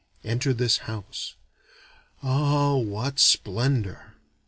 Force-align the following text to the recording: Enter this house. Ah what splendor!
Enter 0.23 0.51
this 0.51 0.77
house. 0.89 1.35
Ah 2.23 2.73
what 2.75 3.19
splendor! 3.19 4.15